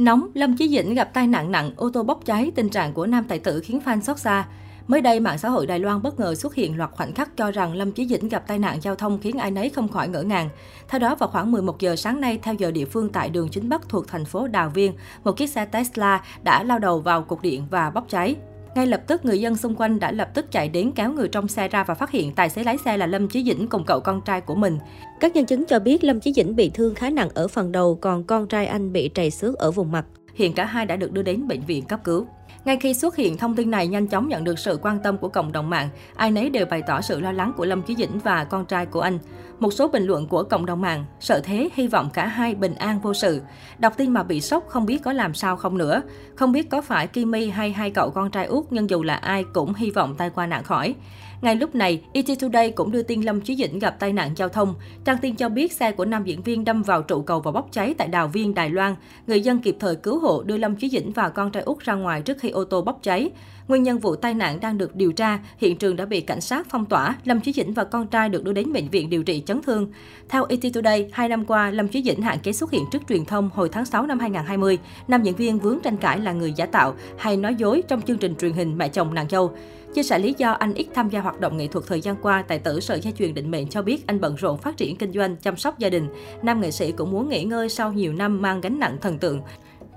[0.00, 3.06] Nóng, Lâm Chí Dĩnh gặp tai nạn nặng, ô tô bốc cháy, tình trạng của
[3.06, 4.46] nam tài tử khiến fan xót xa.
[4.86, 7.50] Mới đây, mạng xã hội Đài Loan bất ngờ xuất hiện loạt khoảnh khắc cho
[7.50, 10.22] rằng Lâm Chí Dĩnh gặp tai nạn giao thông khiến ai nấy không khỏi ngỡ
[10.22, 10.48] ngàng.
[10.88, 13.68] Theo đó, vào khoảng 11 giờ sáng nay, theo giờ địa phương tại đường chính
[13.68, 14.92] Bắc thuộc thành phố Đào Viên,
[15.24, 18.36] một chiếc xe Tesla đã lao đầu vào cục điện và bốc cháy.
[18.74, 21.48] Ngay lập tức, người dân xung quanh đã lập tức chạy đến kéo người trong
[21.48, 24.00] xe ra và phát hiện tài xế lái xe là Lâm Chí Dĩnh cùng cậu
[24.00, 24.78] con trai của mình.
[25.20, 27.98] Các nhân chứng cho biết Lâm Chí Dĩnh bị thương khá nặng ở phần đầu,
[28.00, 30.04] còn con trai anh bị trầy xước ở vùng mặt.
[30.34, 32.26] Hiện cả hai đã được đưa đến bệnh viện cấp cứu.
[32.64, 35.28] Ngay khi xuất hiện thông tin này nhanh chóng nhận được sự quan tâm của
[35.28, 38.18] cộng đồng mạng, ai nấy đều bày tỏ sự lo lắng của Lâm Chí Dĩnh
[38.18, 39.18] và con trai của anh.
[39.60, 42.74] Một số bình luận của cộng đồng mạng, sợ thế hy vọng cả hai bình
[42.74, 43.42] an vô sự.
[43.78, 46.02] Đọc tin mà bị sốc không biết có làm sao không nữa.
[46.34, 49.44] Không biết có phải Kimi hay hai cậu con trai út nhưng dù là ai
[49.54, 50.94] cũng hy vọng tai qua nạn khỏi.
[51.42, 54.48] Ngay lúc này, ET Today cũng đưa tin Lâm Chí Dĩnh gặp tai nạn giao
[54.48, 54.74] thông.
[55.04, 57.68] Trang tin cho biết xe của nam diễn viên đâm vào trụ cầu và bốc
[57.72, 58.94] cháy tại Đào Viên, Đài Loan.
[59.26, 61.94] Người dân kịp thời cứu hộ đưa Lâm Chí Dĩnh và con trai út ra
[61.94, 63.30] ngoài trước khi ô tô bốc cháy.
[63.68, 66.66] Nguyên nhân vụ tai nạn đang được điều tra, hiện trường đã bị cảnh sát
[66.70, 67.16] phong tỏa.
[67.24, 69.92] Lâm Chí Dĩnh và con trai được đưa đến bệnh viện điều trị chấn thương.
[70.28, 73.24] Theo ET Today, hai năm qua, Lâm Chí Dĩnh hạn chế xuất hiện trước truyền
[73.24, 74.78] thông hồi tháng 6 năm 2020.
[75.08, 78.18] Nam diễn viên vướng tranh cãi là người giả tạo hay nói dối trong chương
[78.18, 79.52] trình truyền hình Mẹ chồng nàng dâu.
[79.94, 82.42] Chia sẻ lý do anh ít tham gia hoạt động nghệ thuật thời gian qua,
[82.42, 85.12] tài tử sở gia truyền định mệnh cho biết anh bận rộn phát triển kinh
[85.12, 86.08] doanh, chăm sóc gia đình.
[86.42, 89.40] Nam nghệ sĩ cũng muốn nghỉ ngơi sau nhiều năm mang gánh nặng thần tượng.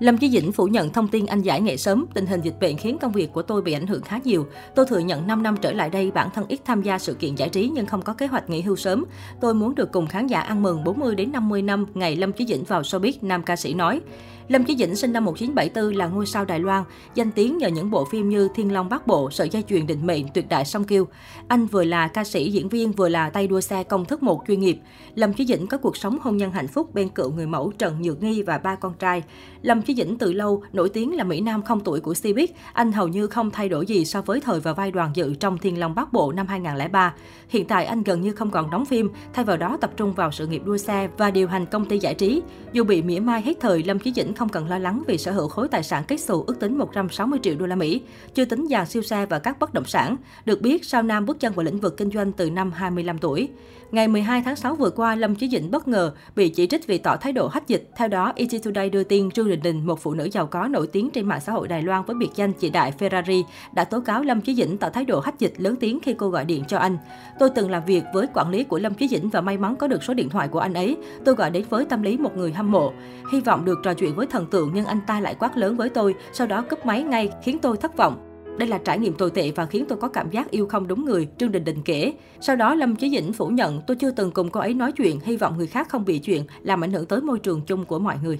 [0.00, 2.76] Lâm Chí Dĩnh phủ nhận thông tin anh giải nghệ sớm, tình hình dịch bệnh
[2.76, 4.46] khiến công việc của tôi bị ảnh hưởng khá nhiều.
[4.74, 7.34] Tôi thừa nhận 5 năm trở lại đây bản thân ít tham gia sự kiện
[7.34, 9.04] giải trí nhưng không có kế hoạch nghỉ hưu sớm.
[9.40, 12.46] Tôi muốn được cùng khán giả ăn mừng 40 đến 50 năm ngày Lâm Chí
[12.46, 14.00] Dĩnh vào showbiz, nam ca sĩ nói.
[14.48, 17.90] Lâm Chí Dĩnh sinh năm 1974 là ngôi sao Đài Loan, danh tiếng nhờ những
[17.90, 20.84] bộ phim như Thiên Long Bát Bộ, Sợi dây chuyền định mệnh, Tuyệt đại song
[20.84, 21.06] kiêu.
[21.48, 24.42] Anh vừa là ca sĩ, diễn viên, vừa là tay đua xe công thức một
[24.46, 24.78] chuyên nghiệp.
[25.14, 28.02] Lâm Chí Dĩnh có cuộc sống hôn nhân hạnh phúc bên cựu người mẫu Trần
[28.02, 29.22] Nhược Nghi và ba con trai.
[29.62, 32.46] Lâm Chí Dĩnh từ lâu nổi tiếng là Mỹ Nam không tuổi của Cbiz.
[32.72, 35.58] Anh hầu như không thay đổi gì so với thời vào vai đoàn dự trong
[35.58, 37.14] Thiên Long Bát Bộ năm 2003.
[37.48, 40.32] Hiện tại anh gần như không còn đóng phim, thay vào đó tập trung vào
[40.32, 42.42] sự nghiệp đua xe và điều hành công ty giải trí.
[42.72, 45.32] Dù bị mỉa mai hết thời, Lâm Chí Dĩnh không cần lo lắng vì sở
[45.32, 48.02] hữu khối tài sản kết xù ước tính 160 triệu đô la Mỹ,
[48.34, 50.16] chưa tính dàn siêu xe và các bất động sản.
[50.44, 53.48] Được biết, Sao Nam bước chân vào lĩnh vực kinh doanh từ năm 25 tuổi.
[53.90, 56.98] Ngày 12 tháng 6 vừa qua, Lâm Chí Dĩnh bất ngờ bị chỉ trích vì
[56.98, 57.90] tỏ thái độ hách dịch.
[57.96, 60.86] Theo đó, ET Today đưa tin Trương Đình Đình, một phụ nữ giàu có nổi
[60.86, 64.00] tiếng trên mạng xã hội Đài Loan với biệt danh chị đại Ferrari, đã tố
[64.00, 66.64] cáo Lâm Chí Dĩnh tỏ thái độ hách dịch lớn tiếng khi cô gọi điện
[66.68, 66.98] cho anh.
[67.38, 69.86] Tôi từng làm việc với quản lý của Lâm Chí Dĩnh và may mắn có
[69.86, 70.96] được số điện thoại của anh ấy.
[71.24, 72.92] Tôi gọi đến với tâm lý một người hâm mộ.
[73.32, 75.88] Hy vọng được trò chuyện với thần tượng nhưng anh ta lại quát lớn với
[75.88, 78.30] tôi, sau đó cúp máy ngay khiến tôi thất vọng.
[78.58, 81.04] Đây là trải nghiệm tồi tệ và khiến tôi có cảm giác yêu không đúng
[81.04, 82.12] người, Trương Đình Đình kể.
[82.40, 85.20] Sau đó Lâm Chí Dĩnh phủ nhận tôi chưa từng cùng cô ấy nói chuyện,
[85.24, 87.98] hy vọng người khác không bị chuyện, làm ảnh hưởng tới môi trường chung của
[87.98, 88.38] mọi người.